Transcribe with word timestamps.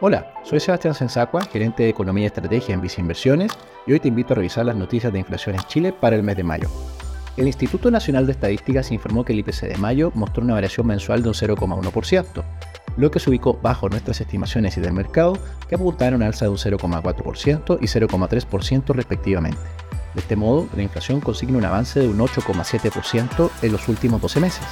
Hola, 0.00 0.34
soy 0.42 0.58
Sebastián 0.58 0.92
Sensacua, 0.92 1.44
gerente 1.44 1.84
de 1.84 1.88
Economía 1.88 2.24
y 2.24 2.26
Estrategia 2.26 2.74
en 2.74 2.80
Vice 2.80 3.00
Inversiones, 3.00 3.52
y 3.86 3.92
hoy 3.92 4.00
te 4.00 4.08
invito 4.08 4.34
a 4.34 4.36
revisar 4.36 4.66
las 4.66 4.74
noticias 4.74 5.12
de 5.12 5.20
inflación 5.20 5.54
en 5.54 5.62
Chile 5.62 5.92
para 5.92 6.16
el 6.16 6.24
mes 6.24 6.36
de 6.36 6.42
mayo. 6.42 6.68
El 7.36 7.46
Instituto 7.46 7.92
Nacional 7.92 8.26
de 8.26 8.32
Estadísticas 8.32 8.90
informó 8.90 9.24
que 9.24 9.32
el 9.32 9.38
IPC 9.38 9.68
de 9.68 9.76
mayo 9.76 10.10
mostró 10.14 10.42
una 10.42 10.54
variación 10.54 10.88
mensual 10.88 11.22
de 11.22 11.28
un 11.28 11.34
0,1%, 11.34 12.42
lo 12.96 13.10
que 13.12 13.20
se 13.20 13.30
ubicó 13.30 13.56
bajo 13.62 13.88
nuestras 13.88 14.20
estimaciones 14.20 14.76
y 14.76 14.80
del 14.80 14.92
mercado, 14.92 15.38
que 15.68 15.76
apuntaron 15.76 16.24
a 16.24 16.26
alza 16.26 16.46
de 16.46 16.50
un 16.50 16.58
0,4% 16.58 17.78
y 17.80 17.86
0,3% 17.86 18.94
respectivamente. 18.94 19.58
De 20.14 20.20
este 20.20 20.34
modo, 20.34 20.68
la 20.74 20.82
inflación 20.82 21.20
consigna 21.20 21.58
un 21.58 21.64
avance 21.66 22.00
de 22.00 22.08
un 22.08 22.18
8,7% 22.18 23.48
en 23.62 23.72
los 23.72 23.88
últimos 23.88 24.20
12 24.20 24.40
meses, 24.40 24.64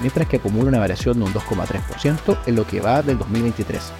mientras 0.00 0.28
que 0.28 0.36
acumula 0.36 0.68
una 0.68 0.80
variación 0.80 1.18
de 1.18 1.24
un 1.24 1.32
2,3% 1.32 2.38
en 2.44 2.54
lo 2.54 2.66
que 2.66 2.80
va 2.80 3.00
del 3.00 3.16
2023. 3.18 3.92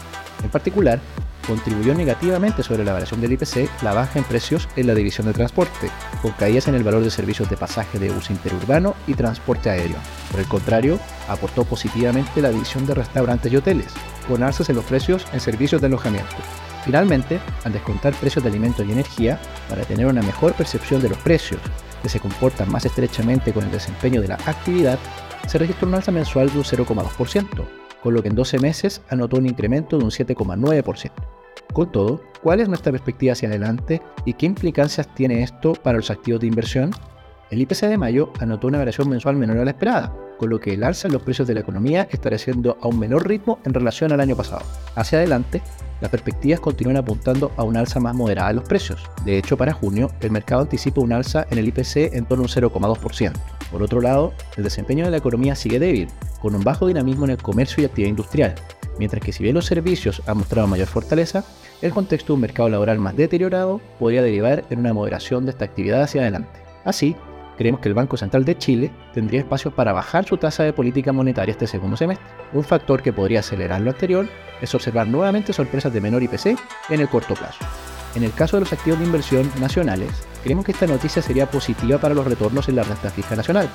En 0.43 0.50
particular, 0.50 1.00
contribuyó 1.46 1.95
negativamente 1.95 2.63
sobre 2.63 2.85
la 2.85 2.93
variación 2.93 3.21
del 3.21 3.32
IPC 3.32 3.68
la 3.82 3.94
baja 3.94 4.18
en 4.18 4.25
precios 4.25 4.68
en 4.77 4.86
la 4.86 4.94
división 4.94 5.27
de 5.27 5.32
transporte, 5.32 5.90
con 6.21 6.32
caídas 6.32 6.68
en 6.68 6.75
el 6.75 6.85
valor 6.85 7.04
de 7.04 7.11
servicios 7.11 7.49
de 7.49 7.57
pasaje 7.57 7.99
de 7.99 8.11
uso 8.11 8.32
interurbano 8.32 8.94
y 9.07 9.14
transporte 9.14 9.71
aéreo. 9.71 9.96
Por 10.30 10.41
el 10.41 10.46
contrario, 10.46 10.99
aportó 11.29 11.64
positivamente 11.64 12.43
la 12.43 12.50
división 12.50 12.86
de 12.86 12.94
restaurantes 12.94 13.53
y 13.53 13.57
hoteles, 13.57 13.93
con 14.29 14.43
alzas 14.43 14.68
en 14.68 14.77
los 14.77 14.85
precios 14.85 15.25
en 15.32 15.41
servicios 15.41 15.80
de 15.80 15.86
alojamiento. 15.86 16.36
Finalmente, 16.85 17.41
al 17.64 17.72
descontar 17.72 18.14
precios 18.14 18.44
de 18.44 18.50
alimentos 18.50 18.86
y 18.86 18.93
energía, 18.93 19.41
para 19.68 19.82
tener 19.82 20.07
una 20.07 20.22
mejor 20.22 20.53
percepción 20.55 21.03
de 21.03 21.08
los 21.08 21.18
precios, 21.18 21.61
que 22.03 22.08
se 22.08 22.21
comportan 22.21 22.71
más 22.71 22.85
estrechamente 22.85 23.53
con 23.53 23.64
el 23.64 23.72
desempeño 23.72 24.21
de 24.21 24.29
la 24.29 24.39
actividad, 24.46 24.99
se 25.49 25.58
registró 25.58 25.89
un 25.89 25.94
alza 25.94 26.13
mensual 26.13 26.50
de 26.50 26.58
un 26.58 26.64
0,2%, 26.64 27.86
con 28.06 28.14
lo 28.14 28.22
que 28.22 28.28
en 28.28 28.36
12 28.36 28.60
meses 28.60 29.02
anotó 29.08 29.36
un 29.36 29.46
incremento 29.46 29.98
de 29.98 30.04
un 30.04 30.12
7,9%. 30.12 31.10
Con 31.72 31.90
todo, 31.90 32.20
¿cuál 32.41 32.60
es 32.60 32.69
nuestra 32.69 32.92
perspectiva 32.92 33.32
hacia 33.32 33.48
adelante 33.48 34.00
y 34.24 34.34
qué 34.34 34.46
implicancias 34.46 35.12
tiene 35.12 35.42
esto 35.42 35.72
para 35.72 35.96
los 35.96 36.08
activos 36.08 36.40
de 36.40 36.46
inversión? 36.46 36.92
El 37.50 37.62
IPC 37.62 37.80
de 37.86 37.98
mayo 37.98 38.32
anotó 38.38 38.68
una 38.68 38.78
variación 38.78 39.08
mensual 39.08 39.34
menor 39.34 39.58
a 39.58 39.64
la 39.64 39.72
esperada, 39.72 40.14
con 40.38 40.50
lo 40.50 40.60
que 40.60 40.74
el 40.74 40.84
alza 40.84 41.08
en 41.08 41.14
los 41.14 41.22
precios 41.22 41.48
de 41.48 41.54
la 41.54 41.60
economía 41.62 42.06
estará 42.08 42.38
siendo 42.38 42.78
a 42.80 42.86
un 42.86 42.96
menor 42.96 43.26
ritmo 43.26 43.58
en 43.64 43.74
relación 43.74 44.12
al 44.12 44.20
año 44.20 44.36
pasado. 44.36 44.62
Hacia 44.94 45.18
adelante, 45.18 45.60
las 46.00 46.10
perspectivas 46.12 46.60
continúan 46.60 46.98
apuntando 46.98 47.50
a 47.56 47.64
una 47.64 47.80
alza 47.80 47.98
más 47.98 48.14
moderada 48.14 48.50
de 48.50 48.54
los 48.54 48.68
precios. 48.68 49.02
De 49.24 49.36
hecho, 49.36 49.56
para 49.56 49.72
junio, 49.72 50.12
el 50.20 50.30
mercado 50.30 50.62
anticipa 50.62 51.00
un 51.00 51.12
alza 51.12 51.44
en 51.50 51.58
el 51.58 51.66
IPC 51.66 52.14
en 52.14 52.24
torno 52.24 52.44
a 52.44 52.46
un 52.46 52.70
0,2%. 52.70 53.32
Por 53.70 53.83
otro 53.83 54.00
lado, 54.00 54.33
el 54.56 54.64
desempeño 54.64 55.05
de 55.05 55.11
la 55.11 55.17
economía 55.17 55.55
sigue 55.55 55.78
débil, 55.78 56.09
con 56.41 56.55
un 56.55 56.62
bajo 56.62 56.86
dinamismo 56.86 57.25
en 57.25 57.33
el 57.33 57.42
comercio 57.42 57.83
y 57.83 57.86
actividad 57.86 58.11
industrial, 58.11 58.55
mientras 58.98 59.22
que 59.22 59.33
si 59.33 59.42
bien 59.42 59.55
los 59.55 59.67
servicios 59.67 60.22
han 60.27 60.39
mostrado 60.39 60.69
mayor 60.69 60.86
fortaleza, 60.86 61.45
el 61.83 61.92
contexto 61.92 62.28
de 62.28 62.34
un 62.34 62.41
mercado 62.41 62.69
laboral 62.69 62.98
más 62.98 63.17
deteriorado 63.17 63.81
podría 63.98 64.22
derivar 64.22 64.64
en 64.70 64.78
una 64.78 64.94
moderación 64.94 65.44
de 65.44 65.50
esta 65.50 65.64
actividad 65.64 66.03
hacia 66.03 66.22
adelante. 66.22 66.61
Así, 66.84 67.17
creemos 67.59 67.81
que 67.81 67.89
el 67.89 67.94
Banco 67.94 68.17
Central 68.17 68.44
de 68.44 68.56
Chile 68.56 68.91
tendría 69.12 69.41
espacio 69.41 69.75
para 69.75 69.92
bajar 69.92 70.25
su 70.25 70.37
tasa 70.37 70.62
de 70.62 70.72
política 70.72 71.12
monetaria 71.12 71.53
este 71.53 71.67
segundo 71.67 71.97
semestre. 71.97 72.27
Un 72.53 72.64
factor 72.64 73.03
que 73.03 73.12
podría 73.12 73.41
acelerar 73.41 73.81
lo 73.81 73.91
anterior 73.91 74.28
es 74.61 74.75
observar 74.75 75.09
nuevamente 75.09 75.53
sorpresas 75.53 75.92
de 75.92 76.00
menor 76.00 76.22
IPC 76.22 76.56
en 76.91 77.00
el 77.00 77.09
corto 77.09 77.34
plazo. 77.34 77.59
En 78.17 78.25
el 78.25 78.33
caso 78.33 78.56
de 78.56 78.62
los 78.62 78.72
activos 78.72 78.98
de 78.98 79.05
inversión 79.05 79.53
nacionales, 79.61 80.09
creemos 80.42 80.64
que 80.64 80.72
esta 80.72 80.86
noticia 80.86 81.20
sería 81.20 81.50
positiva 81.50 81.98
para 81.98 82.14
los 82.14 82.27
retornos 82.27 82.67
en 82.67 82.77
la 82.77 82.83
renta 82.83 83.11
fija 83.11 83.36
nacional, 83.36 83.69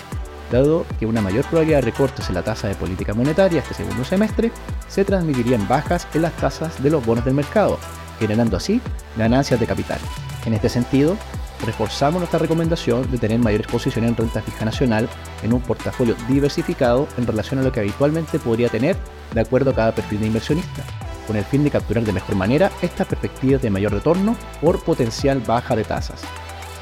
dado 0.52 0.84
que 1.00 1.06
una 1.06 1.22
mayor 1.22 1.46
probabilidad 1.46 1.78
de 1.78 1.92
recortes 1.92 2.28
en 2.28 2.34
la 2.34 2.42
tasa 2.42 2.68
de 2.68 2.74
política 2.74 3.14
monetaria 3.14 3.60
este 3.60 3.76
segundo 3.76 4.04
semestre 4.04 4.52
se 4.88 5.06
transmitirían 5.06 5.68
bajas 5.68 6.08
en 6.16 6.24
las 6.24 6.36
tasas 6.38 6.82
de 6.82 6.90
los 6.90 7.06
bonos 7.06 7.24
del 7.24 7.36
mercado, 7.36 7.78
generando 8.18 8.58
así 8.58 8.82
ganancias 9.16 9.60
de 9.60 9.68
capital. 9.68 10.00
En 10.44 10.56
este 10.56 10.70
sentido, 10.70 11.18
reforzamos 11.64 12.20
nuestra 12.20 12.40
recomendación 12.40 13.12
de 13.12 13.20
tener 13.20 13.38
mayor 13.38 13.62
exposición 13.62 14.06
en 14.06 14.18
renta 14.18 14.42
fija 14.42 14.66
nacional 14.66 15.08
en 15.44 15.54
un 15.54 15.62
portafolio 15.62 16.16
diversificado 16.28 17.08
en 17.20 17.28
relación 17.28 17.60
a 17.60 17.64
lo 17.64 17.72
que 17.72 17.82
habitualmente 17.82 18.40
podría 18.40 18.70
tener 18.70 18.98
de 19.36 19.42
acuerdo 19.42 19.70
a 19.70 19.76
cada 19.76 19.94
perfil 19.94 20.22
de 20.22 20.28
inversionista, 20.28 20.84
con 21.32 21.38
el 21.38 21.46
fin 21.46 21.64
de 21.64 21.72
capturar 21.72 22.04
de 22.04 22.12
mejor 22.12 22.36
manera 22.36 22.70
estas 22.82 23.08
perspectivas 23.08 23.62
de 23.62 23.70
mayor 23.70 23.94
retorno 23.94 24.36
por 24.60 24.84
potencial 24.84 25.40
baja 25.40 25.78
de 25.78 25.86
tasas. 25.86 26.24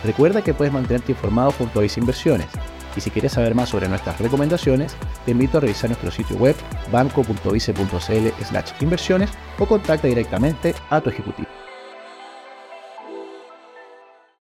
Recuerda 0.04 0.42
que 0.42 0.56
puedes 0.56 0.74
mantenerte 0.74 1.12
informado 1.12 1.52
junto 1.52 1.78
a 1.78 1.84
Vice 1.84 2.00
Inversiones 2.00 2.48
y 2.96 3.02
si 3.02 3.12
quieres 3.12 3.34
saber 3.34 3.54
más 3.54 3.70
sobre 3.70 3.88
nuestras 3.88 4.20
recomendaciones, 4.20 4.96
te 5.24 5.34
invito 5.34 5.60
a 5.60 5.62
revisar 5.62 5.92
nuestro 5.92 6.10
sitio 6.10 6.36
web 6.38 6.56
banco.vice.cl/inversiones 6.92 9.30
o 9.60 9.68
contacta 9.68 10.08
directamente 10.08 10.74
a 10.90 11.00
tu 11.00 11.12
ejecutivo. 11.12 11.48